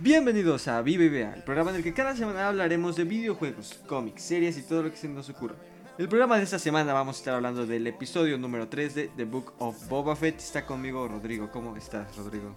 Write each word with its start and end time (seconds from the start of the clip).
Bienvenidos 0.00 0.66
a 0.68 0.80
Vive 0.80 1.04
y 1.06 1.08
Vea, 1.10 1.34
el 1.36 1.42
programa 1.42 1.70
en 1.70 1.76
el 1.76 1.82
que 1.82 1.92
cada 1.92 2.16
semana 2.16 2.48
hablaremos 2.48 2.96
de 2.96 3.04
videojuegos, 3.04 3.80
cómics, 3.86 4.22
series 4.22 4.56
y 4.56 4.62
todo 4.62 4.84
lo 4.84 4.90
que 4.90 4.96
se 4.96 5.08
nos 5.08 5.28
ocurra. 5.28 5.56
El 5.98 6.08
programa 6.08 6.38
de 6.38 6.44
esta 6.44 6.58
semana 6.58 6.94
vamos 6.94 7.16
a 7.16 7.18
estar 7.18 7.34
hablando 7.34 7.66
del 7.66 7.86
episodio 7.86 8.38
número 8.38 8.68
3 8.68 8.94
de 8.94 9.10
The 9.14 9.24
Book 9.24 9.52
of 9.58 9.88
Boba 9.88 10.16
Fett. 10.16 10.38
Está 10.38 10.64
conmigo 10.64 11.06
Rodrigo. 11.06 11.50
¿Cómo 11.50 11.76
estás, 11.76 12.16
Rodrigo? 12.16 12.54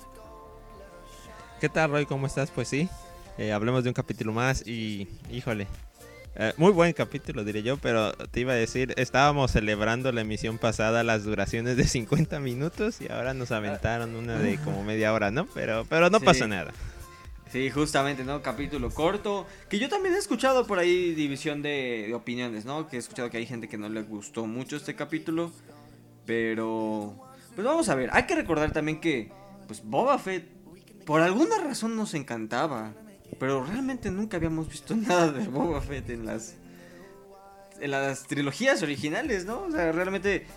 ¿Qué 1.60 1.68
tal, 1.68 1.92
Roy? 1.92 2.06
¿Cómo 2.06 2.28
estás? 2.28 2.50
Pues 2.52 2.70
sí, 2.70 2.88
eh, 3.38 3.52
hablemos 3.52 3.84
de 3.84 3.90
un 3.90 3.94
capítulo 3.94 4.32
más 4.32 4.66
y, 4.66 5.10
híjole, 5.30 5.68
eh, 6.36 6.54
muy 6.56 6.72
buen 6.72 6.94
capítulo, 6.94 7.44
diré 7.44 7.62
yo, 7.62 7.76
pero 7.78 8.14
te 8.14 8.40
iba 8.40 8.54
a 8.54 8.56
decir, 8.56 8.94
estábamos 8.96 9.52
celebrando 9.52 10.14
la 10.14 10.22
emisión 10.22 10.58
pasada 10.58 11.04
las 11.04 11.26
duraciones 11.26 11.76
de 11.76 11.84
50 11.88 12.40
minutos 12.40 13.02
y 13.02 13.12
ahora 13.12 13.34
nos 13.34 13.52
aventaron 13.52 14.16
una 14.16 14.40
de 14.40 14.58
como 14.60 14.84
media 14.86 15.14
hora, 15.14 15.30
¿no? 15.32 15.46
Pero, 15.54 15.86
pero 15.90 16.10
no 16.10 16.20
Sí. 16.20 16.26
pasa 16.26 16.48
nada. 16.48 16.72
Sí, 17.54 17.70
justamente, 17.70 18.24
¿no? 18.24 18.42
Capítulo 18.42 18.90
corto. 18.90 19.46
Que 19.70 19.78
yo 19.78 19.88
también 19.88 20.16
he 20.16 20.18
escuchado 20.18 20.66
por 20.66 20.80
ahí 20.80 21.14
división 21.14 21.62
de, 21.62 22.12
opiniones, 22.16 22.66
¿no? 22.66 22.88
Que 22.88 22.96
he 22.96 23.00
escuchado 23.00 23.30
que 23.30 23.38
hay 23.38 23.46
gente 23.46 23.70
que 23.70 23.78
no 23.78 23.90
le 23.90 24.02
gustó 24.02 24.48
mucho 24.48 24.76
este 24.76 24.96
capítulo. 24.96 25.52
Pero... 26.26 27.14
Pues 27.54 27.64
vamos 27.64 27.90
a 27.90 27.94
ver. 27.94 28.10
Hay 28.12 28.24
que 28.24 28.34
recordar 28.34 28.72
también 28.72 29.00
que... 29.00 29.32
Pues 29.68 29.84
Boba 29.84 30.18
Fett... 30.18 30.50
Por 31.06 31.22
alguna 31.22 31.60
razón 31.60 31.96
nos 31.96 32.16
encantaba. 32.16 32.96
Pero 33.40 33.64
realmente 33.64 34.10
nunca 34.10 34.38
habíamos 34.38 34.68
visto 34.68 34.96
nada 34.98 35.32
de 35.32 35.48
Boba 35.48 35.80
Fett 35.80 36.10
en 36.10 36.26
las... 36.26 36.56
En 37.80 37.92
las 37.92 38.26
trilogías 38.26 38.82
originales, 38.82 39.46
¿no? 39.46 39.66
O 39.66 39.72
sea, 39.72 39.92
realmente... 39.92 40.48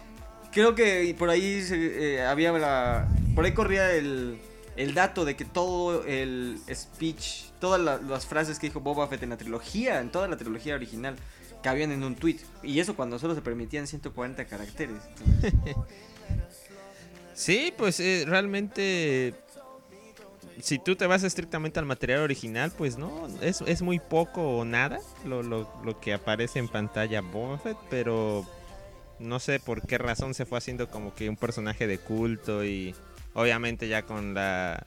Creo 0.50 0.74
que 0.74 1.14
por 1.18 1.28
ahí 1.28 1.62
eh, 1.70 2.24
había 2.26 2.52
la... 2.52 3.06
Por 3.34 3.44
ahí 3.44 3.52
corría 3.52 3.92
el 3.92 4.38
el 4.76 4.94
dato 4.94 5.24
de 5.24 5.36
que 5.36 5.44
todo 5.44 6.04
el 6.04 6.58
speech, 6.72 7.50
todas 7.60 7.80
la- 7.80 7.98
las 7.98 8.26
frases 8.26 8.58
que 8.58 8.66
dijo 8.68 8.80
Boba 8.80 9.08
Fett 9.08 9.22
en 9.22 9.30
la 9.30 9.36
trilogía, 9.36 10.00
en 10.00 10.10
toda 10.10 10.28
la 10.28 10.36
trilogía 10.36 10.74
original, 10.74 11.16
cabían 11.62 11.90
en 11.92 12.04
un 12.04 12.14
tweet. 12.14 12.38
Y 12.62 12.78
eso 12.80 12.94
cuando 12.94 13.18
solo 13.18 13.34
se 13.34 13.40
permitían 13.42 13.86
140 13.86 14.44
caracteres. 14.46 14.96
Sí, 17.34 17.72
pues 17.76 18.00
eh, 18.00 18.24
realmente, 18.26 19.34
si 20.60 20.78
tú 20.78 20.96
te 20.96 21.06
vas 21.06 21.22
estrictamente 21.22 21.78
al 21.78 21.84
material 21.84 22.20
original, 22.20 22.72
pues 22.76 22.96
no, 22.96 23.26
es, 23.42 23.60
es 23.66 23.82
muy 23.82 23.98
poco 23.98 24.56
o 24.56 24.64
nada 24.64 24.98
lo, 25.24 25.42
lo, 25.42 25.70
lo 25.84 26.00
que 26.00 26.14
aparece 26.14 26.58
en 26.60 26.68
pantalla 26.68 27.20
Boba 27.20 27.58
Fett, 27.58 27.76
pero 27.90 28.46
no 29.18 29.38
sé 29.38 29.60
por 29.60 29.86
qué 29.86 29.98
razón 29.98 30.32
se 30.32 30.46
fue 30.46 30.56
haciendo 30.56 30.88
como 30.88 31.14
que 31.14 31.28
un 31.28 31.36
personaje 31.36 31.86
de 31.86 31.98
culto 31.98 32.64
y 32.64 32.94
obviamente 33.36 33.86
ya 33.88 34.02
con 34.02 34.34
la 34.34 34.84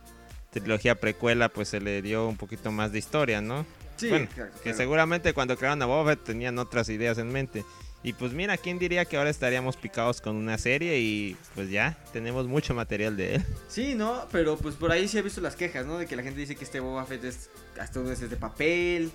trilogía 0.51 0.95
precuela 0.99 1.47
pues 1.49 1.69
se 1.69 1.79
le 1.79 2.01
dio 2.01 2.27
un 2.27 2.35
poquito 2.35 2.71
más 2.71 2.91
de 2.91 2.99
historia, 2.99 3.39
¿no? 3.41 3.65
sí, 3.97 4.09
Bueno, 4.09 4.27
claro, 4.33 4.51
Que 4.55 4.59
claro. 4.61 4.77
seguramente 4.77 5.33
cuando 5.33 5.55
crearon 5.57 5.81
a 5.81 5.85
Boba 5.85 6.11
Fett 6.11 6.23
tenían 6.25 6.57
otras 6.59 6.89
ideas 6.89 7.17
en 7.17 7.31
mente. 7.31 7.63
Y 8.01 8.13
pues 8.13 8.31
mira, 8.31 8.55
¿quién 8.55 8.79
diría 8.79 9.03
que 9.03 9.17
ahora 9.17 9.29
estaríamos 9.29 9.75
picados 9.75 10.21
con 10.21 10.37
una 10.37 10.57
serie 10.57 10.99
y 10.99 11.35
pues 11.53 11.69
ya 11.69 11.97
tenemos 12.13 12.47
mucho 12.47 12.73
material 12.73 13.17
de 13.17 13.35
él? 13.35 13.45
Sí, 13.67 13.93
¿no? 13.93 14.25
Pero 14.31 14.55
pues 14.57 14.75
por 14.75 14.91
ahí 14.91 15.07
sí 15.09 15.17
he 15.17 15.21
visto 15.21 15.41
las 15.41 15.55
quejas, 15.57 15.85
¿no? 15.85 15.97
De 15.97 16.05
que 16.07 16.15
la 16.15 16.23
gente 16.23 16.39
dice 16.39 16.55
que 16.55 16.63
este 16.63 16.79
Boba 16.79 17.05
Fett 17.05 17.23
es 17.25 17.49
hasta 17.79 17.99
un 17.99 18.07
veces 18.07 18.29
de 18.29 18.37
papel, 18.37 19.11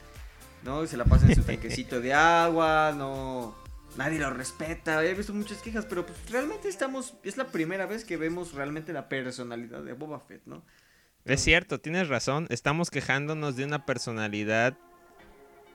¿no? 0.65 0.87
Se 0.87 0.99
la 0.99 1.07
pasa 1.07 1.27
en 1.27 1.35
su 1.35 1.43
tanquecito 1.45 2.01
de 2.01 2.13
agua, 2.13 2.95
no... 2.97 3.55
Nadie 3.97 4.19
lo 4.19 4.31
respeta, 4.31 5.05
he 5.05 5.15
visto 5.15 5.33
muchas 5.33 5.63
quejas, 5.63 5.87
pero 5.87 6.05
pues 6.05 6.19
realmente 6.31 6.69
estamos... 6.69 7.15
Es 7.23 7.37
la 7.37 7.47
primera 7.47 7.87
vez 7.87 8.05
que 8.05 8.17
vemos 8.17 8.53
realmente 8.53 8.93
la 8.93 9.09
personalidad 9.09 9.83
de 9.83 9.93
Boba 9.93 10.21
Fett, 10.21 10.43
¿no? 10.47 10.63
Es 11.25 11.43
cierto, 11.43 11.81
tienes 11.81 12.09
razón. 12.09 12.47
Estamos 12.51 12.91
quejándonos 12.91 13.57
de 13.57 13.65
una 13.65 13.87
personalidad 13.87 14.77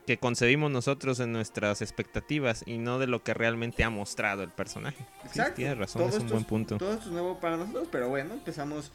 que 0.06 0.18
concebimos 0.18 0.72
nosotros 0.72 1.20
en 1.20 1.32
nuestras 1.32 1.82
expectativas 1.82 2.64
y 2.66 2.78
no 2.78 3.00
de 3.00 3.08
lo 3.08 3.24
que 3.24 3.34
realmente 3.34 3.84
ha 3.84 3.90
mostrado 3.90 4.44
el 4.44 4.50
personaje. 4.50 4.98
Sí, 4.98 5.28
Exacto. 5.28 5.54
tienes 5.56 5.78
razón, 5.78 6.02
Todo 6.02 6.18
es 6.18 6.24
un 6.24 6.30
buen 6.30 6.44
punto. 6.46 6.78
Todo 6.78 6.94
esto 6.94 7.06
es 7.06 7.12
nuevo 7.12 7.40
para 7.40 7.58
nosotros, 7.58 7.88
pero 7.92 8.10
bueno, 8.10 8.34
empezamos 8.34 8.92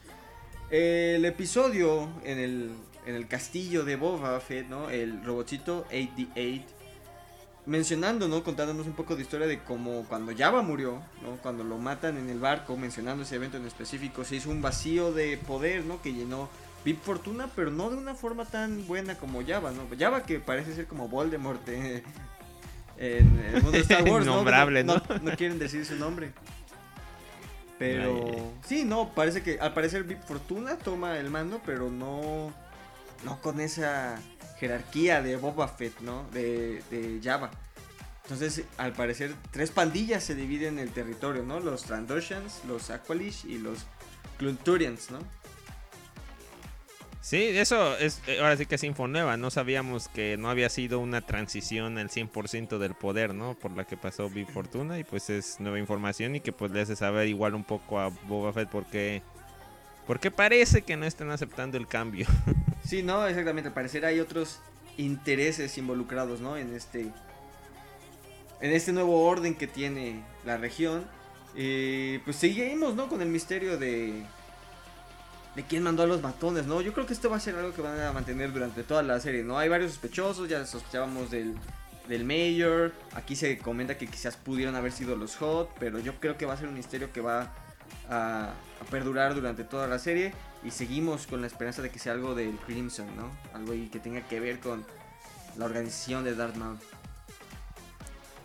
el 0.71 1.25
episodio 1.25 2.09
en 2.25 2.39
el, 2.39 2.71
en 3.07 3.15
el 3.15 3.29
castillo 3.29 3.85
de 3.85 3.97
Boba 3.97 4.41
Fett, 4.41 4.69
¿no? 4.69 4.91
El 4.91 5.25
robotcito 5.25 5.87
88. 5.89 6.65
Mencionando, 7.67 8.29
¿no? 8.29 8.45
Contándonos 8.45 8.87
un 8.87 8.93
poco 8.93 9.17
de 9.17 9.23
historia 9.23 9.47
de 9.47 9.61
cómo 9.61 10.05
cuando 10.09 10.33
Java 10.37 10.61
murió, 10.61 11.03
¿no? 11.23 11.37
Cuando 11.43 11.65
lo 11.65 11.79
matan 11.79 12.19
en 12.19 12.29
el 12.29 12.39
barco, 12.39 12.77
mencionando 12.77 13.23
ese 13.23 13.37
evento 13.37 13.57
en 13.57 13.67
específico, 13.67 14.23
se 14.25 14.37
hizo 14.37 14.51
un 14.51 14.61
vacío 14.61 15.13
de 15.13 15.39
poder, 15.39 15.85
¿no? 15.85 16.03
Que 16.03 16.13
llenó 16.13 16.51
Big 16.85 16.99
Fortuna, 16.99 17.49
pero 17.57 17.71
no 17.71 17.89
de 17.89 17.97
una 17.97 18.15
forma 18.15 18.45
tan 18.45 18.87
buena 18.87 19.17
como 19.17 19.43
Java, 19.47 19.73
¿no? 19.73 19.85
Java 19.99 20.25
que 20.25 20.41
parece 20.41 20.75
ser 20.75 20.87
como 20.87 21.09
Voldemort 21.09 21.67
eh, 21.69 22.03
en 22.99 23.41
el 23.47 23.63
mundo 23.63 23.71
de 23.73 23.81
Star 23.81 24.03
Wars, 24.11 24.27
¿no? 24.27 24.45
No, 24.45 24.83
¿no? 24.85 25.03
no 25.23 25.37
quieren 25.37 25.59
decir 25.59 25.87
su 25.87 25.97
nombre. 25.97 26.33
Pero 27.79 28.31
ay. 28.31 28.51
sí, 28.67 28.85
no, 28.85 29.15
parece 29.15 29.43
que 29.43 29.59
al 29.59 29.73
parecer 29.73 30.05
Big 30.05 30.23
Fortuna 30.23 30.77
toma 30.77 31.19
el 31.19 31.31
mando, 31.31 31.61
pero 31.65 31.91
no 31.91 32.53
no 33.25 33.41
con 33.41 33.61
esa 33.61 34.21
jerarquía 34.65 35.21
de 35.21 35.37
Boba 35.37 35.69
Fett, 35.69 36.01
¿no? 36.01 36.27
De, 36.33 36.83
de 36.91 37.21
Java. 37.23 37.51
Entonces, 38.23 38.65
al 38.79 38.95
parecer, 38.95 39.35
tres 39.51 39.71
pandillas 39.71 40.25
se 40.25 40.35
dividen 40.35 40.79
el 40.79 40.91
territorio, 40.91 41.43
¿no? 41.43 41.61
Los 41.61 41.83
Trandoshans, 41.83 42.63
los 42.67 42.89
Aqualish 42.89 43.45
y 43.45 43.59
los 43.59 43.85
Clunturians, 44.39 45.11
¿no? 45.11 45.19
Sí, 47.21 47.43
eso 47.43 47.99
es, 47.99 48.23
eh, 48.27 48.39
ahora 48.41 48.57
sí 48.57 48.65
que 48.65 48.77
es 48.77 48.85
info 48.85 49.09
nueva. 49.09 49.37
No 49.37 49.51
sabíamos 49.51 50.09
que 50.09 50.39
no 50.39 50.49
había 50.49 50.71
sido 50.71 51.01
una 51.01 51.21
transición 51.21 51.99
al 51.99 52.09
100% 52.09 52.79
del 52.79 52.95
poder, 52.95 53.35
¿no? 53.35 53.55
Por 53.55 53.73
la 53.73 53.85
que 53.85 53.99
pasó 53.99 54.31
Big 54.31 54.51
Fortuna 54.51 54.99
y 54.99 55.05
pues 55.05 55.29
es 55.29 55.61
nueva 55.61 55.79
información 55.79 56.37
y 56.37 56.41
que 56.41 56.53
pues 56.53 56.71
le 56.71 56.81
hace 56.81 56.97
saber 56.97 57.29
igual 57.29 57.55
un 57.55 57.65
poco 57.65 58.01
a 58.01 58.09
Boba 58.27 58.55
Fett 58.55 58.71
porque, 58.71 59.23
porque 60.07 60.31
parece 60.31 60.83
que 60.83 60.97
no 60.97 61.05
están 61.05 61.31
aceptando 61.31 61.77
el 61.77 61.87
cambio. 61.87 62.27
Sí, 62.85 63.03
no, 63.03 63.27
exactamente. 63.27 63.69
Al 63.69 63.75
parecer 63.75 64.05
hay 64.05 64.21
otros 64.21 64.61
intereses 64.97 65.77
involucrados, 65.79 66.41
¿no? 66.41 66.57
En 66.57 66.75
este. 66.75 67.11
En 68.61 68.73
este 68.73 68.93
nuevo 68.93 69.25
orden 69.25 69.55
que 69.55 69.67
tiene 69.67 70.23
la 70.45 70.57
región. 70.57 71.05
Eh, 71.57 72.21
pues 72.25 72.37
seguimos, 72.37 72.95
¿no? 72.95 73.09
Con 73.09 73.23
el 73.23 73.29
misterio 73.29 73.79
de. 73.79 74.25
De 75.57 75.63
quién 75.63 75.85
mandó 75.85 76.03
a 76.03 76.07
los 76.07 76.21
matones, 76.21 76.67
¿no? 76.67 76.81
Yo 76.81 76.93
creo 76.93 77.07
que 77.07 77.13
esto 77.13 77.31
va 77.31 77.37
a 77.37 77.41
ser 77.41 77.55
algo 77.55 77.73
que 77.73 77.81
van 77.81 78.01
a 78.01 78.13
mantener 78.13 78.53
durante 78.53 78.83
toda 78.83 79.05
la 79.05 79.21
serie, 79.21 79.45
¿no? 79.45 79.57
Hay 79.57 79.69
varios 79.69 79.93
sospechosos, 79.93 80.49
ya 80.49 80.67
sospechábamos 80.67 81.31
del, 81.31 81.55
del 82.09 82.25
Mayor. 82.25 82.93
Aquí 83.13 83.37
se 83.37 83.57
comenta 83.59 83.97
que 83.97 84.09
quizás 84.09 84.37
pudieron 84.37 84.75
haber 84.75 84.91
sido 84.91 85.15
los 85.15 85.37
Hot, 85.37 85.71
pero 85.79 86.01
yo 86.01 86.19
creo 86.19 86.37
que 86.37 86.45
va 86.45 86.55
a 86.55 86.57
ser 86.57 86.67
un 86.67 86.75
misterio 86.75 87.13
que 87.13 87.21
va 87.21 87.53
a, 88.09 88.53
a 88.81 88.85
perdurar 88.91 89.35
durante 89.35 89.65
toda 89.65 89.87
la 89.87 89.99
serie. 89.99 90.33
Y 90.65 90.71
seguimos 90.71 91.27
con 91.27 91.41
la 91.41 91.47
esperanza 91.47 91.83
de 91.83 91.91
que 91.91 91.99
sea 91.99 92.13
algo 92.13 92.35
del 92.35 92.57
Crimson, 92.67 93.15
¿no? 93.17 93.31
Algo 93.53 93.73
ahí 93.73 93.89
que 93.89 93.99
tenga 93.99 94.23
que 94.23 94.41
ver 94.41 94.61
con 94.61 94.85
la 95.57 95.67
organización 95.67 96.25
de 96.25 96.35
Darth 96.35 96.57
Maul. 96.57 96.79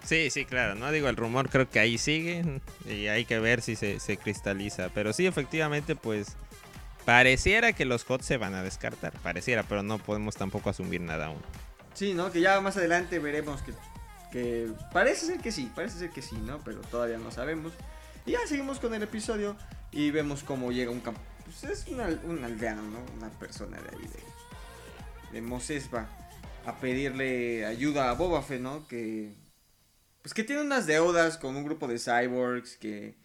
Sí, 0.04 0.30
sí, 0.32 0.46
claro, 0.46 0.76
no 0.76 0.92
digo 0.92 1.08
el 1.08 1.16
rumor, 1.16 1.50
creo 1.50 1.70
que 1.70 1.80
ahí 1.80 1.98
sigue 2.00 2.62
y 2.86 3.08
hay 3.08 3.26
que 3.26 3.38
ver 3.40 3.62
si 3.62 3.76
se, 3.76 4.00
se 4.00 4.18
cristaliza. 4.18 4.90
Pero 4.90 5.14
sí, 5.14 5.28
efectivamente, 5.28 5.96
pues 5.96 6.36
pareciera 7.06 7.74
que 7.74 7.86
los 7.86 8.10
HOT 8.10 8.22
se 8.22 8.38
van 8.38 8.56
a 8.56 8.64
descartar, 8.64 9.14
pareciera, 9.22 9.64
pero 9.64 9.84
no 9.84 10.00
podemos 10.00 10.36
tampoco 10.36 10.70
asumir 10.72 11.02
nada 11.02 11.28
aún. 11.28 11.42
Sí, 11.94 12.14
¿no? 12.14 12.32
Que 12.32 12.42
ya 12.42 12.60
más 12.60 12.78
adelante 12.78 13.20
veremos 13.20 13.62
que, 13.62 13.74
que 14.32 14.72
parece 14.94 15.28
ser 15.28 15.40
que 15.40 15.52
sí, 15.52 15.72
parece 15.76 16.00
ser 16.00 16.10
que 16.10 16.22
sí, 16.22 16.38
¿no? 16.38 16.60
Pero 16.66 16.82
todavía 16.82 17.18
no 17.18 17.32
sabemos. 17.32 17.74
Y 18.26 18.32
ya 18.32 18.40
seguimos 18.48 18.80
con 18.80 18.94
el 18.94 19.04
episodio 19.04 19.56
y 19.92 20.12
vemos 20.12 20.44
cómo 20.44 20.72
llega 20.72 20.92
un 20.92 21.00
campo. 21.00 21.22
Pues 21.46 21.64
es 21.64 21.88
un 21.88 22.44
aldeano, 22.44 22.84
¿no? 22.84 23.00
Una 23.18 23.30
persona 23.32 23.78
de 23.82 23.90
ahí, 23.90 24.08
de, 24.08 25.34
de 25.34 25.42
Mos 25.42 25.70
Espa, 25.70 26.08
a 26.66 26.78
pedirle 26.78 27.66
ayuda 27.66 28.10
a 28.10 28.14
Boba 28.14 28.42
Fett, 28.42 28.62
¿no? 28.62 28.88
Que. 28.88 29.36
Pues 30.22 30.34
que 30.34 30.44
tiene 30.44 30.62
unas 30.62 30.86
deudas 30.86 31.38
con 31.38 31.56
un 31.56 31.64
grupo 31.64 31.88
de 31.88 31.98
cyborgs 31.98 32.78
que 32.78 33.18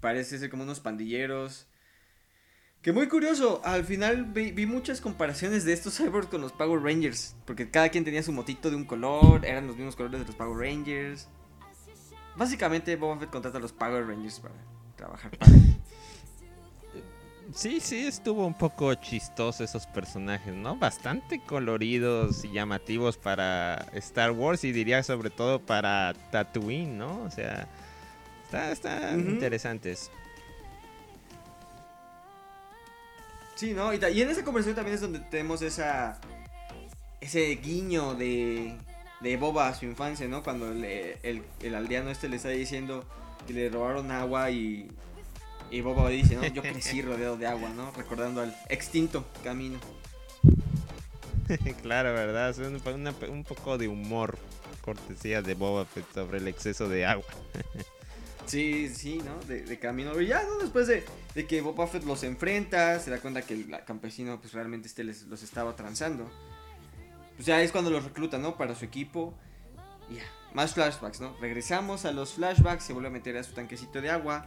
parece 0.00 0.38
ser 0.38 0.50
como 0.50 0.64
unos 0.64 0.80
pandilleros. 0.80 1.68
Que 2.80 2.90
muy 2.92 3.06
curioso, 3.06 3.60
al 3.64 3.84
final 3.84 4.24
vi, 4.24 4.50
vi 4.50 4.66
muchas 4.66 5.00
comparaciones 5.00 5.64
de 5.64 5.72
estos 5.72 5.96
cyborgs 5.96 6.26
con 6.28 6.40
los 6.40 6.52
Power 6.52 6.82
Rangers. 6.82 7.36
Porque 7.46 7.70
cada 7.70 7.90
quien 7.90 8.04
tenía 8.04 8.24
su 8.24 8.32
motito 8.32 8.70
de 8.70 8.76
un 8.76 8.84
color, 8.84 9.46
eran 9.46 9.68
los 9.68 9.76
mismos 9.76 9.94
colores 9.94 10.20
de 10.20 10.26
los 10.26 10.34
Power 10.34 10.58
Rangers. 10.58 11.28
Básicamente 12.36 12.96
Boba 12.96 13.18
Fett 13.18 13.30
contrata 13.30 13.58
a 13.58 13.60
los 13.60 13.72
Power 13.72 14.06
Rangers 14.06 14.40
para 14.40 14.54
trabajar 14.96 15.30
para 15.38 15.52
él. 15.52 15.76
Sí, 17.54 17.80
sí, 17.80 18.06
estuvo 18.06 18.46
un 18.46 18.54
poco 18.54 18.94
chistoso 18.94 19.62
esos 19.62 19.86
personajes, 19.86 20.54
¿no? 20.54 20.76
Bastante 20.76 21.38
coloridos 21.44 22.44
y 22.44 22.52
llamativos 22.52 23.18
para 23.18 23.74
Star 23.92 24.30
Wars 24.30 24.64
y 24.64 24.72
diría 24.72 25.02
sobre 25.02 25.28
todo 25.28 25.60
para 25.60 26.14
Tatooine, 26.30 26.96
¿no? 26.96 27.22
O 27.24 27.30
sea, 27.30 27.68
está, 28.44 28.72
están 28.72 29.20
Ujú. 29.20 29.30
interesantes. 29.30 30.10
Sí, 33.54 33.74
¿no? 33.74 33.92
Y, 33.92 34.00
y 34.12 34.22
en 34.22 34.30
esa 34.30 34.44
conversación 34.44 34.74
también 34.76 34.94
es 34.94 35.00
donde 35.02 35.20
tenemos 35.20 35.60
esa. 35.60 36.18
Ese 37.20 37.54
guiño 37.56 38.14
de. 38.14 38.78
De 39.22 39.36
Boba 39.36 39.68
a 39.68 39.74
su 39.74 39.84
infancia, 39.86 40.26
¿no? 40.28 40.42
Cuando 40.42 40.70
le- 40.72 41.18
el, 41.22 41.42
el 41.60 41.74
aldeano 41.74 42.10
este 42.10 42.28
le 42.28 42.36
está 42.36 42.48
diciendo 42.48 43.04
que 43.46 43.52
le 43.52 43.68
robaron 43.70 44.10
agua 44.10 44.50
y. 44.50 44.90
Y 45.70 45.80
Boba 45.80 46.10
dice, 46.10 46.36
¿no? 46.36 46.44
Yo 46.46 46.60
crecí 46.62 47.00
rodeado 47.02 47.36
de 47.36 47.46
agua, 47.46 47.70
¿no? 47.70 47.90
Recordando 47.92 48.40
al 48.42 48.54
extinto 48.68 49.24
camino. 49.42 49.78
claro, 51.82 52.12
¿verdad? 52.12 52.50
Es 52.50 52.58
un, 52.58 52.80
una- 52.94 53.14
un 53.28 53.44
poco 53.44 53.78
de 53.78 53.88
humor, 53.88 54.38
cortesía 54.80 55.42
de 55.42 55.54
Boba 55.54 55.84
Fett 55.84 56.04
sobre 56.14 56.38
el 56.38 56.48
exceso 56.48 56.88
de 56.88 57.06
agua. 57.06 57.26
Sí, 58.44 58.88
sí, 58.92 59.22
¿no? 59.24 59.38
De, 59.46 59.62
de 59.62 59.78
camino. 59.78 60.20
Y 60.20 60.26
ya, 60.26 60.42
¿no? 60.42 60.58
Después 60.58 60.88
de, 60.88 61.04
de 61.36 61.46
que 61.46 61.60
Boba 61.60 61.86
Fett 61.86 62.02
los 62.02 62.24
enfrenta, 62.24 62.98
se 62.98 63.08
da 63.12 63.20
cuenta 63.20 63.42
que 63.42 63.54
el 63.54 63.70
campesino, 63.86 64.40
pues 64.40 64.52
realmente 64.52 64.88
este 64.88 65.04
les, 65.04 65.22
los 65.22 65.44
estaba 65.44 65.76
transando. 65.76 66.28
Pues 67.36 67.46
ya 67.46 67.62
es 67.62 67.72
cuando 67.72 67.90
los 67.90 68.04
recluta, 68.04 68.38
¿no? 68.38 68.56
Para 68.56 68.74
su 68.74 68.84
equipo. 68.84 69.34
Ya, 70.10 70.24
más 70.54 70.74
flashbacks, 70.74 71.20
¿no? 71.20 71.34
Regresamos 71.40 72.04
a 72.04 72.12
los 72.12 72.34
flashbacks, 72.34 72.84
se 72.84 72.92
vuelve 72.92 73.08
a 73.08 73.12
meter 73.12 73.36
a 73.36 73.42
su 73.42 73.52
tanquecito 73.52 74.00
de 74.00 74.10
agua. 74.10 74.44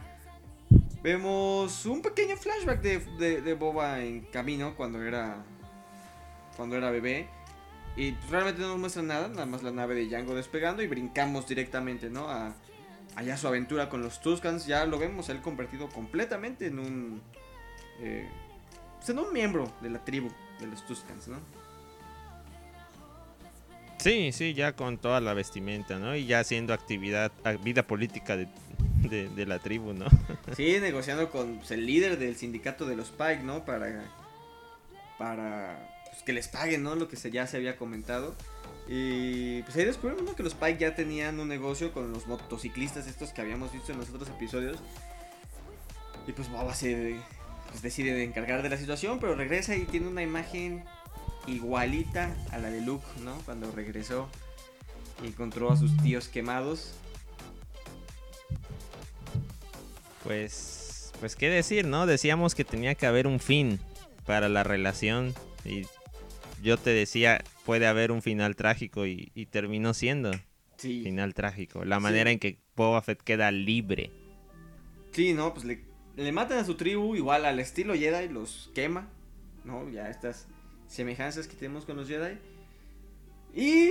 Vemos 1.02 1.86
un 1.86 2.02
pequeño 2.02 2.36
flashback 2.36 2.80
de, 2.80 3.54
Boba 3.54 4.00
en 4.00 4.22
camino 4.26 4.74
cuando 4.76 5.02
era. 5.02 5.44
Cuando 6.56 6.76
era 6.76 6.90
bebé. 6.90 7.28
Y 7.96 8.12
realmente 8.30 8.60
no 8.60 8.68
nos 8.68 8.78
muestran 8.78 9.06
nada, 9.06 9.28
nada 9.28 9.46
más 9.46 9.62
la 9.62 9.70
nave 9.70 9.94
de 9.94 10.06
Django 10.06 10.34
despegando 10.34 10.82
y 10.82 10.86
brincamos 10.86 11.48
directamente, 11.48 12.10
¿no? 12.10 12.28
A, 12.28 12.54
allá 13.14 13.36
su 13.38 13.48
aventura 13.48 13.88
con 13.88 14.02
los 14.02 14.20
Tuscans, 14.20 14.66
ya 14.66 14.84
lo 14.84 14.98
vemos 14.98 15.28
él 15.30 15.40
convertido 15.40 15.88
completamente 15.88 16.66
en 16.66 16.78
un. 16.78 17.22
eh, 18.00 18.28
pues 18.96 19.08
en 19.08 19.18
un 19.18 19.32
miembro 19.32 19.72
de 19.80 19.90
la 19.90 20.04
tribu 20.04 20.28
de 20.60 20.66
los 20.66 20.84
Tuscans, 20.86 21.28
¿no? 21.28 21.38
Sí, 24.06 24.30
sí, 24.30 24.54
ya 24.54 24.74
con 24.76 24.98
toda 24.98 25.20
la 25.20 25.34
vestimenta, 25.34 25.98
¿no? 25.98 26.14
Y 26.14 26.26
ya 26.26 26.38
haciendo 26.38 26.72
actividad, 26.72 27.32
vida 27.64 27.82
política 27.82 28.36
de, 28.36 28.46
de- 29.08 29.28
de 29.28 29.46
la 29.46 29.58
tribu, 29.58 29.92
¿no? 29.94 30.06
Sí, 30.56 30.78
negociando 30.80 31.28
con 31.28 31.56
pues, 31.56 31.72
el 31.72 31.84
líder 31.86 32.16
del 32.16 32.36
sindicato 32.36 32.86
de 32.86 32.94
los 32.94 33.08
Pike, 33.10 33.42
¿no? 33.42 33.64
Para. 33.64 34.04
Para. 35.18 36.04
Pues 36.10 36.22
que 36.22 36.32
les 36.32 36.46
paguen, 36.46 36.84
¿no? 36.84 36.94
Lo 36.94 37.08
que 37.08 37.16
se, 37.16 37.32
ya 37.32 37.48
se 37.48 37.56
había 37.56 37.76
comentado. 37.76 38.36
Y 38.88 39.62
pues 39.62 39.76
ahí 39.76 39.84
descubrimos 39.84 40.22
¿no? 40.22 40.36
que 40.36 40.44
los 40.44 40.54
Pike 40.54 40.78
ya 40.78 40.94
tenían 40.94 41.40
un 41.40 41.48
negocio 41.48 41.92
con 41.92 42.12
los 42.12 42.28
motociclistas 42.28 43.08
estos 43.08 43.30
que 43.32 43.40
habíamos 43.40 43.72
visto 43.72 43.90
en 43.90 43.98
los 43.98 44.08
otros 44.10 44.28
episodios. 44.28 44.78
Y 46.28 46.32
pues 46.32 46.48
Boba 46.48 46.74
se 46.74 47.16
pues, 47.70 47.82
decide 47.82 48.12
de 48.14 48.22
encargar 48.22 48.62
de 48.62 48.68
la 48.68 48.76
situación, 48.76 49.18
pero 49.18 49.34
regresa 49.34 49.74
y 49.74 49.84
tiene 49.84 50.06
una 50.06 50.22
imagen 50.22 50.84
igualita 51.46 52.34
a 52.50 52.58
la 52.58 52.70
de 52.70 52.80
Luke, 52.80 53.04
¿no? 53.24 53.36
Cuando 53.44 53.70
regresó 53.72 54.28
y 55.22 55.28
encontró 55.28 55.70
a 55.70 55.76
sus 55.76 55.96
tíos 56.02 56.28
quemados. 56.28 56.92
Pues, 60.24 61.12
pues 61.20 61.36
qué 61.36 61.48
decir, 61.48 61.86
¿no? 61.86 62.06
Decíamos 62.06 62.54
que 62.54 62.64
tenía 62.64 62.94
que 62.94 63.06
haber 63.06 63.26
un 63.26 63.38
fin 63.40 63.78
para 64.24 64.48
la 64.48 64.64
relación 64.64 65.34
y 65.64 65.82
yo 66.62 66.76
te 66.78 66.90
decía, 66.90 67.44
puede 67.64 67.86
haber 67.86 68.10
un 68.10 68.22
final 68.22 68.56
trágico 68.56 69.06
y, 69.06 69.30
y 69.34 69.46
terminó 69.46 69.94
siendo 69.94 70.32
Sí. 70.78 71.02
final 71.02 71.32
trágico. 71.32 71.84
La 71.84 71.96
Sí. 71.96 72.02
manera 72.02 72.30
en 72.30 72.38
que 72.38 72.58
Boba 72.74 73.00
Fett 73.02 73.22
queda 73.22 73.50
libre. 73.50 74.10
Sí, 75.12 75.32
no, 75.32 75.54
pues 75.54 75.64
le, 75.64 75.80
le 76.16 76.32
matan 76.32 76.58
a 76.58 76.64
su 76.64 76.74
tribu 76.74 77.14
igual 77.14 77.46
al 77.46 77.60
estilo 77.60 77.94
Jedi, 77.94 78.28
los 78.28 78.70
quema, 78.74 79.08
¿no? 79.64 79.88
Ya 79.88 80.10
estas 80.10 80.46
semejanzas 80.88 81.46
que 81.46 81.56
tenemos 81.56 81.84
con 81.84 81.96
los 81.96 82.08
Jedi. 82.08 82.38
Y 83.54 83.90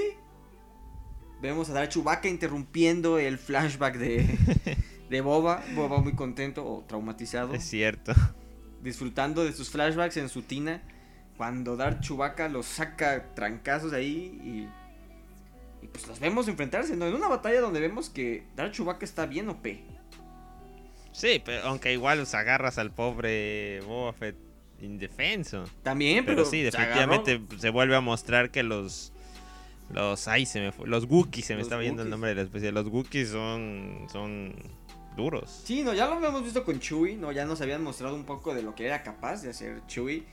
vemos 1.41 1.69
a 1.69 1.73
Darth 1.73 1.91
Chewbacca 1.91 2.27
interrumpiendo 2.27 3.17
el 3.19 3.37
flashback 3.37 3.97
de, 3.97 4.37
de 5.09 5.21
Boba. 5.21 5.63
Boba 5.75 5.99
muy 5.99 6.13
contento 6.13 6.65
o 6.65 6.83
traumatizado, 6.87 7.53
Es 7.53 7.63
cierto. 7.63 8.13
disfrutando 8.81 9.43
de 9.43 9.53
sus 9.53 9.69
flashbacks 9.69 10.17
en 10.17 10.29
su 10.29 10.41
tina. 10.43 10.81
Cuando 11.37 11.75
Darth 11.75 12.01
Chewbacca 12.01 12.47
los 12.47 12.65
saca 12.65 13.33
trancazos 13.35 13.91
ahí 13.91 14.39
y, 14.43 15.85
y 15.85 15.87
pues 15.89 16.07
los 16.07 16.19
vemos 16.19 16.47
enfrentarse, 16.47 16.95
¿no? 16.95 17.07
En 17.07 17.13
una 17.13 17.27
batalla 17.27 17.59
donde 17.59 17.81
vemos 17.81 18.09
que 18.09 18.45
Darth 18.55 18.73
Chewbacca 18.73 19.03
está 19.03 19.25
bien 19.25 19.49
OP. 19.49 19.65
Sí, 21.11 21.41
pero 21.43 21.63
aunque 21.67 21.91
igual 21.93 22.19
los 22.19 22.33
agarras 22.35 22.77
al 22.77 22.91
pobre 22.91 23.81
Boba 23.81 24.13
Fett 24.13 24.35
indefenso. 24.85 25.65
También, 25.83 26.23
pero, 26.25 26.37
Pero 26.37 26.49
sí, 26.49 26.61
definitivamente 26.61 27.41
se 27.59 27.69
vuelve 27.69 27.95
a 27.95 28.01
mostrar 28.01 28.51
que 28.51 28.63
los. 28.63 29.11
Los. 29.91 30.27
Ay, 30.27 30.45
se 30.45 30.59
me 30.61 30.71
fue. 30.71 30.87
Los 30.87 31.05
Wookiees, 31.05 31.45
se 31.45 31.53
me 31.53 31.59
Los 31.59 31.67
está 31.67 31.77
viendo 31.77 32.01
el 32.03 32.09
nombre 32.09 32.29
de 32.29 32.35
la 32.35 32.41
especie. 32.43 32.71
Los 32.71 32.87
Wookiees 32.87 33.29
son. 33.29 34.07
Son 34.11 34.53
duros. 35.15 35.61
Sí, 35.63 35.81
no, 35.83 35.93
ya 35.93 36.07
lo 36.07 36.13
habíamos 36.15 36.43
visto 36.43 36.63
con 36.65 36.79
Chewie, 36.79 37.15
¿no? 37.15 37.31
Ya 37.31 37.45
nos 37.45 37.61
habían 37.61 37.81
mostrado 37.83 38.15
un 38.15 38.25
poco 38.25 38.53
de 38.53 38.61
lo 38.63 38.75
que 38.75 38.85
era 38.85 39.01
capaz 39.03 39.41
de 39.43 39.49
hacer 39.51 39.81
Chewie. 39.87 40.23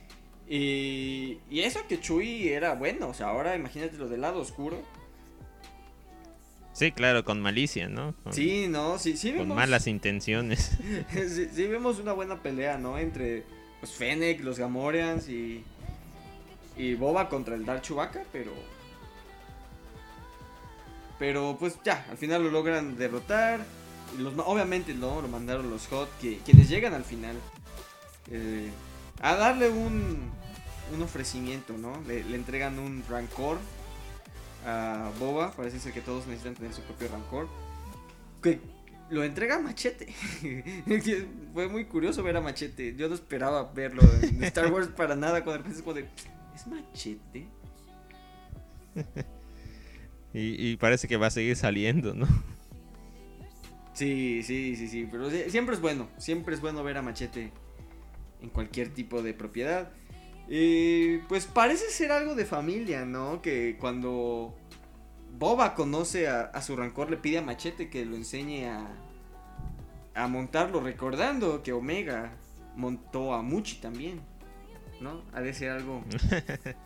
Y, 0.49 1.39
y 1.51 1.61
eso 1.61 1.81
que 1.89 2.01
Chewie 2.01 2.53
era 2.53 2.75
bueno, 2.75 3.09
o 3.09 3.15
sea, 3.15 3.29
ahora 3.29 3.55
imagínate 3.55 3.97
lo 3.97 4.09
del 4.09 4.21
lado 4.23 4.41
oscuro. 4.41 4.83
Sí, 6.73 6.91
claro, 6.91 7.25
con 7.25 7.41
malicia, 7.41 7.89
¿no? 7.89 8.15
Con, 8.25 8.33
Sí, 8.33 8.67
no, 8.69 8.99
sí, 8.99 9.17
sí 9.17 9.29
con 9.31 9.41
vemos. 9.43 9.57
malas 9.57 9.87
intenciones. 9.87 10.77
sí, 11.13 11.47
sí 11.53 11.67
vemos 11.69 11.99
una 11.99 12.13
buena 12.13 12.43
pelea, 12.43 12.79
¿no? 12.79 12.99
Entre 12.99 13.45
pues, 13.83 13.93
Fennec, 13.93 14.41
los 14.43 14.59
Gamorreans 14.61 15.29
y. 15.29 15.65
Y 16.77 16.95
Boba 16.95 17.29
contra 17.29 17.57
el 17.57 17.67
Dark 17.67 17.83
Chewbacca, 17.83 18.23
pero. 18.33 18.53
Pero 21.19 21.57
pues 21.59 21.77
ya, 21.85 22.07
al 22.11 22.17
final 22.17 22.45
lo 22.45 22.51
logran 22.51 22.97
derrotar. 22.97 23.61
Los, 24.19 24.35
obviamente 24.47 24.95
no, 24.95 25.21
lo 25.21 25.27
mandaron 25.29 25.69
los 25.69 25.87
Hot, 25.89 26.09
que, 26.21 26.39
quienes 26.39 26.69
llegan 26.69 26.95
al 26.95 27.05
final. 27.05 27.37
eh, 28.31 28.71
a 29.21 29.35
darle 29.35 29.69
un, 29.69 30.31
un 30.95 31.03
ofrecimiento, 31.03 31.77
¿no? 31.77 32.01
Le, 32.07 32.25
le 32.25 32.37
entregan 32.37 32.79
un 32.79 33.03
rancor 33.09 33.59
a 34.65 35.11
Boba. 35.19 35.51
Parece 35.53 35.81
ser 35.81 35.93
que 35.93 36.01
todos 36.01 36.27
necesitan 36.27 36.55
tener 36.55 36.73
su 36.73 36.83
propio 36.83 37.09
rancor. 37.09 37.49
Que 38.43 38.61
lo 39.11 39.25
entrega 39.25 39.57
a 39.57 39.59
Machete. 39.59 40.13
Fue 41.55 41.69
muy 41.69 41.85
curioso 41.87 42.23
ver 42.23 42.37
a 42.37 42.41
Machete. 42.41 42.95
Yo 42.97 43.09
no 43.09 43.15
esperaba 43.15 43.73
verlo 43.73 44.03
en 44.23 44.43
Star 44.45 44.73
Wars 44.73 44.89
para 44.89 45.17
nada. 45.17 45.45
Cuando 45.45 45.69
es 45.69 45.83
como 45.83 45.95
de. 45.95 46.07
¿Es 46.55 46.67
Machete? 46.67 47.47
Y, 50.35 50.71
y 50.71 50.77
parece 50.79 51.09
que 51.09 51.19
va 51.19 51.27
a 51.27 51.31
seguir 51.31 51.57
saliendo, 51.57 52.15
¿no? 52.15 52.27
Sí, 53.93 54.43
sí, 54.43 54.77
sí, 54.77 54.89
sí. 54.89 55.07
Pero 55.11 55.29
siempre 55.31 55.75
es 55.75 55.81
bueno. 55.83 56.09
Siempre 56.17 56.55
es 56.55 56.63
bueno 56.63 56.83
ver 56.83 56.97
a 56.97 57.03
Machete 57.03 57.53
en 58.41 58.49
cualquier 58.49 58.89
tipo 58.89 59.23
de 59.23 59.35
propiedad. 59.35 59.91
Y 60.49 61.19
pues 61.29 61.47
parece 61.47 61.91
ser 61.91 62.13
algo 62.13 62.35
de 62.35 62.45
familia, 62.45 63.05
¿no? 63.05 63.43
Que 63.43 63.77
cuando 63.79 64.57
Boba 65.39 65.75
conoce 65.75 66.29
a, 66.29 66.43
a 66.43 66.63
su 66.63 66.77
rancor, 66.77 67.11
le 67.11 67.17
pide 67.17 67.39
a 67.39 67.43
Machete 67.43 67.89
que 67.89 68.05
lo 68.05 68.17
enseñe 68.17 68.67
a, 68.67 68.87
a 70.15 70.29
montarlo, 70.29 70.81
recordando 70.81 71.63
que 71.63 71.73
Omega 71.73 72.33
montó 72.77 73.35
a 73.35 73.43
Muchi 73.43 73.77
también, 73.77 74.21
¿no? 75.01 75.23
Ha 75.33 75.41
de 75.41 75.55
ser 75.55 75.71
algo. 75.71 76.05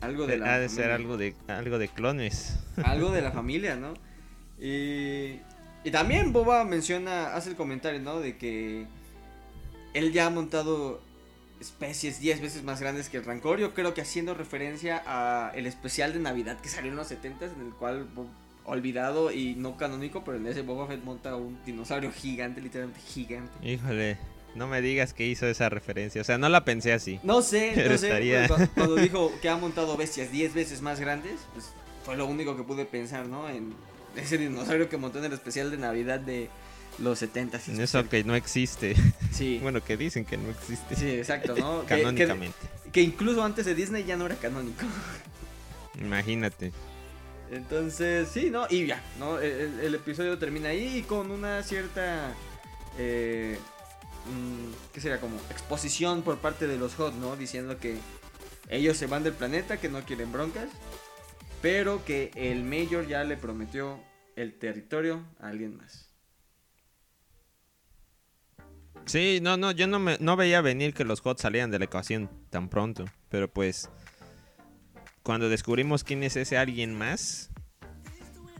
Algo 0.00 0.26
de 0.26 0.38
la 0.38 0.54
ha 0.54 0.58
de 0.58 0.70
ser 0.70 0.90
algo 0.92 1.18
de, 1.18 1.34
algo 1.46 1.76
de 1.76 1.86
clones. 1.88 2.58
algo 2.84 3.10
de 3.10 3.20
la 3.20 3.32
familia, 3.32 3.76
¿no? 3.76 3.92
Y, 4.58 5.40
y 5.84 5.90
también 5.92 6.32
Boba 6.32 6.64
menciona, 6.64 7.34
hace 7.34 7.50
el 7.50 7.56
comentario, 7.56 8.00
¿no? 8.00 8.18
De 8.18 8.38
que 8.38 8.86
él 9.92 10.12
ya 10.12 10.24
ha 10.24 10.30
montado 10.30 11.02
especies 11.60 12.20
10 12.20 12.40
veces 12.40 12.62
más 12.64 12.80
grandes 12.80 13.08
que 13.08 13.18
el 13.18 13.24
Rancor. 13.24 13.58
Yo 13.58 13.74
creo 13.74 13.92
que 13.94 14.00
haciendo 14.00 14.34
referencia 14.34 15.02
a 15.06 15.52
el 15.54 15.66
especial 15.66 16.12
de 16.12 16.18
Navidad 16.20 16.58
que 16.60 16.68
salió 16.68 16.90
en 16.90 16.96
los 16.96 17.08
70 17.08 17.44
en 17.46 17.60
el 17.66 17.72
cual 17.74 18.06
olvidado 18.64 19.32
y 19.32 19.54
no 19.56 19.76
canónico, 19.76 20.22
pero 20.24 20.36
en 20.36 20.46
ese 20.46 20.62
Boba 20.62 20.86
Fett 20.86 21.02
monta 21.02 21.36
un 21.36 21.58
dinosaurio 21.64 22.12
gigante, 22.12 22.60
literalmente 22.60 23.00
gigante. 23.00 23.50
Híjole, 23.68 24.16
no 24.54 24.66
me 24.68 24.80
digas 24.80 25.12
que 25.12 25.26
hizo 25.26 25.46
esa 25.46 25.68
referencia. 25.68 26.20
O 26.20 26.24
sea, 26.24 26.38
no 26.38 26.48
la 26.48 26.64
pensé 26.64 26.92
así. 26.92 27.18
No 27.22 27.42
sé, 27.42 27.72
Pero 27.74 27.90
no 27.90 27.98
sé, 27.98 28.08
estaría- 28.08 28.46
pues, 28.48 28.68
cu- 28.68 28.74
cuando 28.74 28.94
dijo 28.96 29.32
que 29.42 29.48
ha 29.48 29.56
montado 29.56 29.96
bestias 29.96 30.30
10 30.30 30.54
veces 30.54 30.82
más 30.82 31.00
grandes, 31.00 31.40
pues 31.52 31.70
fue 32.04 32.16
lo 32.16 32.26
único 32.26 32.56
que 32.56 32.62
pude 32.62 32.84
pensar, 32.86 33.26
¿no? 33.26 33.48
En 33.48 33.74
ese 34.16 34.38
dinosaurio 34.38 34.88
que 34.88 34.96
montó 34.96 35.18
en 35.18 35.24
el 35.26 35.32
especial 35.32 35.70
de 35.70 35.76
Navidad 35.78 36.20
de 36.20 36.48
los 37.00 37.18
70 37.18 37.60
En 37.68 37.80
eso 37.80 38.08
que 38.08 38.24
no 38.24 38.34
existe. 38.34 38.94
Sí, 39.32 39.58
Bueno, 39.62 39.82
que 39.82 39.96
dicen 39.96 40.24
que 40.24 40.36
no 40.36 40.50
existe. 40.50 40.96
sí, 40.96 41.10
exacto, 41.10 41.54
¿no? 41.56 41.80
Que- 41.86 41.96
que, 41.96 42.02
Canónicamente. 42.02 42.56
que 42.92 43.00
incluso 43.02 43.42
antes 43.42 43.64
de 43.66 43.74
Disney 43.74 44.04
ya 44.04 44.16
no 44.16 44.26
era 44.26 44.36
canónico. 44.36 44.84
Imagínate. 46.00 46.72
Entonces, 47.50 48.28
sí, 48.32 48.50
¿no? 48.50 48.66
Y 48.70 48.86
ya, 48.86 49.02
¿no? 49.18 49.38
El, 49.40 49.50
el- 49.52 49.80
el 49.80 49.94
episodio 49.94 50.38
termina 50.38 50.68
ahí 50.68 51.02
con 51.02 51.30
una 51.30 51.62
cierta... 51.62 52.32
eh, 52.98 53.58
mm, 54.26 54.92
¿qué 54.92 55.00
sería? 55.00 55.20
Como 55.20 55.36
exposición 55.50 56.22
por 56.22 56.38
parte 56.38 56.66
de 56.68 56.76
los 56.78 56.94
Hot, 56.94 57.14
¿no? 57.14 57.34
Diciendo 57.36 57.78
que 57.78 57.96
ellos 58.68 58.96
se 58.96 59.06
van 59.06 59.24
del 59.24 59.32
planeta, 59.32 59.78
que 59.78 59.88
no 59.88 60.02
quieren 60.04 60.30
broncas, 60.32 60.68
pero 61.60 62.04
que 62.04 62.30
el 62.36 62.62
Mayor 62.62 63.08
ya 63.08 63.24
le 63.24 63.36
prometió 63.36 64.00
el 64.36 64.54
territorio 64.56 65.24
a 65.40 65.48
alguien 65.48 65.76
más. 65.76 66.08
Sí, 69.06 69.40
no, 69.42 69.56
no, 69.56 69.72
yo 69.72 69.86
no, 69.86 69.98
me, 69.98 70.16
no 70.20 70.36
veía 70.36 70.60
venir 70.60 70.94
que 70.94 71.04
los 71.04 71.24
HOT 71.24 71.40
salieran 71.40 71.70
de 71.70 71.78
la 71.78 71.86
ecuación 71.86 72.30
tan 72.50 72.68
pronto. 72.68 73.04
Pero 73.28 73.50
pues, 73.50 73.90
cuando 75.22 75.48
descubrimos 75.48 76.04
quién 76.04 76.22
es 76.22 76.36
ese 76.36 76.56
alguien 76.56 76.96
más, 76.96 77.50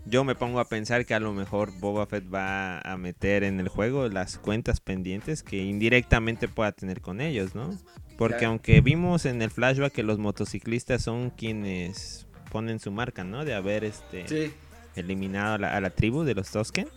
yo 0.07 0.25
me 0.25 0.35
pongo 0.35 0.61
a 0.61 0.65
pensar 0.65 1.07
que 1.07 1.15
a 1.15 1.21
lo 1.21 1.33
mejor 1.33 1.73
Boba 1.79 2.07
Fett 2.07 2.33
va 2.33 2.81
a 2.81 2.97
meter 2.97 3.45
en 3.45 3.61
el 3.61 3.69
juego 3.69 4.09
las 4.09 4.39
cuentas 4.39 4.81
pendientes 4.81 5.43
que 5.43 5.59
indirectamente 5.59 6.49
pueda 6.49 6.73
tener 6.73 7.01
con 7.01 7.21
ellos, 7.21 7.55
¿no? 7.55 7.71
Porque 8.17 8.45
aunque 8.45 8.81
vimos 8.81 9.25
en 9.25 9.41
el 9.41 9.51
flashback 9.51 9.93
que 9.93 10.03
los 10.03 10.19
motociclistas 10.19 11.03
son 11.03 11.31
quienes 11.31 12.27
ponen 12.51 12.81
su 12.81 12.91
marca, 12.91 13.25
¿no? 13.25 13.45
De 13.45 13.55
haber 13.55 13.85
este 13.85 14.53
eliminado 14.97 15.55
a 15.67 15.81
la, 15.81 15.91
tribu 15.91 16.25
de 16.25 16.35
los 16.35 16.51
Tosken. 16.51 16.89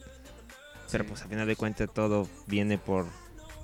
Pero 0.91 1.05
pues 1.05 1.21
a 1.21 1.27
final 1.27 1.47
de 1.47 1.55
cuentas 1.55 1.89
todo 1.93 2.27
viene 2.47 2.77
por 2.77 3.07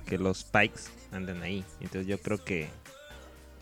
que 0.09 0.17
los 0.17 0.43
Pikes 0.43 0.81
andan 1.11 1.43
ahí. 1.43 1.63
Entonces 1.79 2.07
yo 2.07 2.19
creo 2.19 2.43
que, 2.43 2.67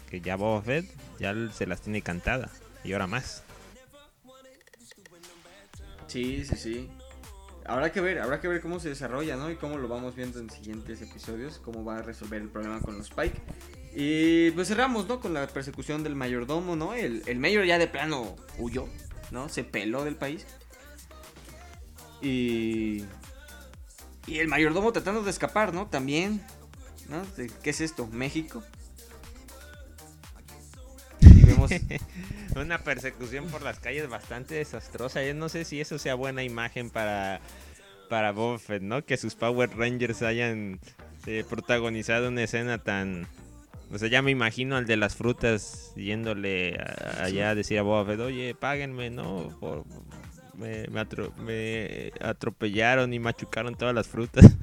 que 0.10 0.22
ya 0.22 0.38
Boba 0.38 0.62
Fett 0.62 0.86
ya 1.20 1.36
se 1.52 1.68
las 1.68 1.82
tiene 1.82 2.02
cantada. 2.02 2.50
Y 2.84 2.94
ahora 2.94 3.06
más. 3.06 3.44
Sí, 6.08 6.46
sí, 6.46 6.56
sí. 6.56 6.90
Habrá 7.66 7.92
que 7.92 8.00
ver, 8.00 8.20
habrá 8.20 8.40
que 8.40 8.48
ver 8.48 8.62
cómo 8.62 8.80
se 8.80 8.88
desarrolla, 8.88 9.36
¿no? 9.36 9.52
Y 9.52 9.58
cómo 9.58 9.78
lo 9.78 9.90
vamos 9.90 10.16
viendo 10.16 10.40
en 10.40 10.50
siguientes 10.50 11.02
episodios, 11.02 11.60
cómo 11.60 11.84
va 11.84 11.98
a 11.98 12.02
resolver 12.02 12.42
el 12.42 12.48
problema 12.48 12.80
con 12.80 12.98
los 12.98 13.10
Pike. 13.10 13.42
Y 13.94 14.52
pues 14.52 14.70
cerramos, 14.70 15.06
¿no? 15.10 15.20
Con 15.20 15.34
la 15.34 15.46
persecución 15.48 16.02
del 16.02 16.16
mayordomo, 16.16 16.78
¿no? 16.78 16.94
El, 16.94 17.24
el 17.26 17.40
mayor 17.40 17.66
ya 17.66 17.78
de 17.78 17.88
plano 17.88 18.38
huyó, 18.58 18.88
¿no? 19.32 19.50
Se 19.50 19.66
peló 19.66 20.06
del 20.06 20.16
país. 20.16 20.46
Y... 22.22 23.04
Y 24.28 24.40
el 24.40 24.48
mayordomo 24.48 24.92
tratando 24.92 25.24
de 25.24 25.32
escapar, 25.32 25.74
¿no? 25.74 25.88
También, 25.88 26.42
¿no? 27.10 27.24
¿Qué 27.64 27.70
es 27.70 27.82
esto? 27.82 28.08
¿México? 28.08 28.62
Y 31.22 31.42
vemos... 31.44 31.72
Una 32.56 32.80
persecución 32.80 33.46
por 33.48 33.62
las 33.62 33.80
calles 33.80 34.10
bastante 34.10 34.56
desastrosa. 34.56 35.24
Yo 35.24 35.34
no 35.36 35.48
sé 35.48 35.64
si 35.64 35.80
eso 35.80 36.00
sea 36.00 36.16
buena 36.16 36.44
imagen 36.44 36.90
para, 36.90 37.40
para 38.10 38.32
Buffett, 38.32 38.82
¿no? 38.82 39.06
Que 39.06 39.16
sus 39.16 39.36
Power 39.36 39.70
Rangers 39.78 40.24
hayan 40.24 40.80
eh, 41.28 41.44
protagonizado 41.48 42.30
una 42.30 42.44
escena 42.44 42.80
tan, 42.80 43.28
o 43.92 43.98
sea, 43.98 44.08
ya 44.10 44.22
me 44.22 44.32
imagino 44.32 44.76
al 44.76 44.86
de 44.86 44.98
las 44.98 45.16
frutas 45.16 45.92
yéndole 45.96 46.80
allá 47.20 47.52
a 47.52 47.56
decir 47.56 47.80
a 47.80 47.84
Boba 47.84 48.14
oye, 48.24 48.56
páguenme, 48.56 49.10
¿no? 49.10 49.86
Me, 50.58 50.88
me, 50.88 52.12
atropellaron 52.20 53.14
y 53.14 53.20
machucaron 53.20 53.76
todas 53.76 53.96
las 53.96 54.08
frutas. 54.08 54.46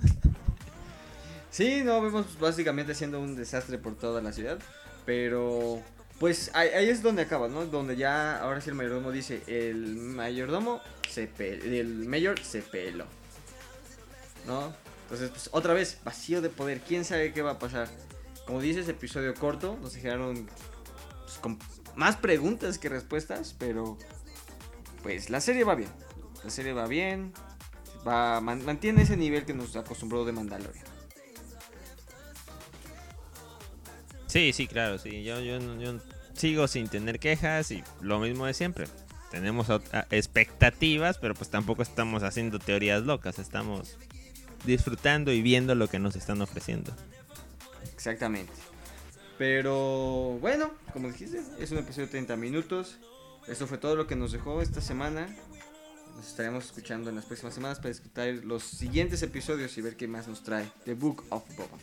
Sí, 1.51 1.83
no, 1.85 2.03
vemos 2.03 2.37
básicamente 2.41 2.97
siendo 2.97 3.21
un 3.21 3.37
desastre 3.37 3.79
por 3.79 3.95
toda 3.95 4.21
la 4.21 4.33
ciudad. 4.33 4.59
Pero, 5.07 5.81
pues 6.19 6.51
ahí, 6.53 6.89
es 6.89 7.01
donde 7.01 7.23
acaba, 7.23 7.47
¿no? 7.47 7.65
Donde 7.67 7.95
ya, 7.95 8.41
ahora 8.41 8.61
sí 8.61 8.71
el 8.71 8.75
mayordomo 8.75 9.13
dice, 9.13 9.41
el 9.47 9.95
mayordomo 9.95 10.81
se 11.09 11.29
peló, 11.29 11.63
el 11.63 12.09
mayor 12.09 12.41
se 12.41 12.61
peló. 12.61 13.05
¿No? 14.49 14.75
Entonces, 15.05 15.31
pues 15.31 15.49
otra 15.53 15.75
vez, 15.75 16.01
vacío 16.03 16.43
de 16.43 16.51
poder. 16.51 16.81
¿Quién 16.81 17.05
sabe 17.05 17.33
qué 17.33 17.41
va 17.41 17.53
a 17.53 17.59
pasar? 17.61 17.89
Como 18.47 18.61
dices, 18.61 18.89
episodio 18.89 19.33
corto, 19.35 19.79
nos 19.81 19.95
dejaron 19.95 20.49
pues, 21.25 21.39
con 21.39 21.57
más 21.95 22.17
preguntas 22.17 22.79
que 22.79 22.89
respuestas, 22.89 23.55
pero 23.57 23.97
pues 25.05 25.29
la 25.29 25.41
serie 25.41 25.63
va 25.63 25.75
bien. 25.77 25.91
La 26.43 26.51
serie 26.51 26.73
va 26.73 26.89
bien, 26.89 27.33
va 28.07 28.41
mantiene 28.41 29.03
ese 29.03 29.17
nivel 29.17 29.45
que 29.45 29.55
nos 29.55 29.77
acostumbró 29.77 30.25
de 30.25 30.33
Mandalorian. 30.33 30.85
Sí, 34.27 34.53
sí, 34.53 34.67
claro, 34.67 34.99
sí. 34.99 35.23
Yo, 35.23 35.41
yo, 35.41 35.59
yo 35.79 36.01
sigo 36.33 36.67
sin 36.67 36.89
tener 36.89 37.21
quejas 37.21 37.71
y 37.71 37.85
lo 38.01 38.19
mismo 38.19 38.47
de 38.47 38.55
siempre. 38.55 38.87
Tenemos 39.31 39.69
expectativas, 40.11 41.19
pero 41.19 41.35
pues 41.35 41.51
tampoco 41.51 41.83
estamos 41.83 42.23
haciendo 42.23 42.59
teorías 42.59 43.03
locas. 43.03 43.39
Estamos 43.39 43.99
disfrutando 44.65 45.33
y 45.33 45.43
viendo 45.43 45.75
lo 45.75 45.87
que 45.89 45.99
nos 45.99 46.17
están 46.17 46.41
ofreciendo. 46.41 46.93
Exactamente. 47.95 48.53
Pero 49.37 50.39
bueno, 50.41 50.73
como 50.93 51.09
dijiste, 51.09 51.43
es 51.59 51.71
un 51.73 51.79
episodio 51.79 52.07
de 52.07 52.13
30 52.13 52.37
minutos. 52.37 52.99
Eso 53.47 53.67
fue 53.67 53.79
todo 53.79 53.97
lo 53.97 54.07
que 54.07 54.17
nos 54.17 54.33
dejó 54.33 54.63
esta 54.63 54.81
semana. 54.81 55.29
Nos 56.17 56.29
estaremos 56.29 56.65
escuchando 56.65 57.11
en 57.11 57.17
las 57.17 57.25
próximas 57.27 57.55
semanas 57.55 57.79
para 57.79 57.91
discutir 57.91 58.45
los 58.45 58.63
siguientes 58.63 59.23
episodios 59.23 59.77
y 59.77 59.83
ver 59.83 59.97
qué 59.97 60.09
más 60.09 60.29
nos 60.29 60.43
trae 60.43 60.71
The 60.85 60.95
Book 60.95 61.25
of 61.31 61.43
Boba. 61.57 61.79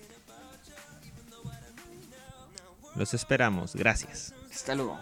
Los 2.95 3.13
esperamos. 3.13 3.75
Gracias. 3.75 4.33
Hasta 4.51 4.75
luego. 4.75 4.99